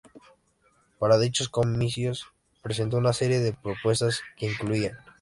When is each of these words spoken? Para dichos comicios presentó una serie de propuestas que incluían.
Para 0.97 1.19
dichos 1.19 1.47
comicios 1.47 2.25
presentó 2.63 2.97
una 2.97 3.13
serie 3.13 3.39
de 3.39 3.53
propuestas 3.53 4.21
que 4.35 4.47
incluían. 4.47 4.97